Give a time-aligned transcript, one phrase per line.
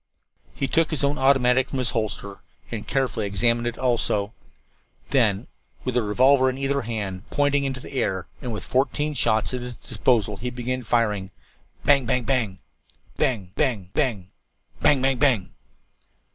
[0.55, 2.39] He took his own automatic from its holster
[2.71, 4.33] and carefully examined it also.
[5.11, 5.45] Then,
[5.83, 9.53] with a revolver in either hand, pointing them into the air and with fourteen shots
[9.53, 11.29] at his disposal, he began firing.
[11.85, 12.57] Bang Bang Bang!
[13.17, 13.51] Bang!
[13.55, 13.91] Bang!
[13.93, 14.31] Bang!
[14.79, 15.53] Bang Bang Bang!